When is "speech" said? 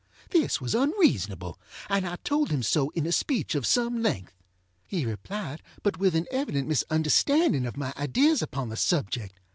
3.11-3.53